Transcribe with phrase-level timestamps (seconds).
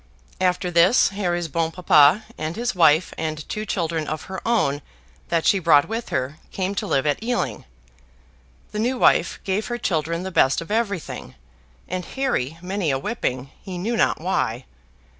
[0.41, 4.81] After this, Harry's Bon Papa and his wife and two children of her own
[5.29, 7.65] that she brought with her, came to live at Ealing.
[8.71, 11.35] The new wife gave her children the best of everything,
[11.87, 14.65] and Harry many a whipping, he knew not why.